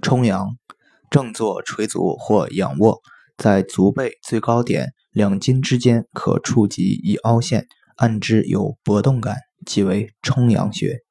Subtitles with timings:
[0.00, 0.56] 冲阳
[1.10, 3.00] 正坐垂足或仰卧
[3.36, 9.36] 在足背最高点两筋之间可触及一凹陷按之有搏动感
[9.66, 11.09] 即为冲阳穴。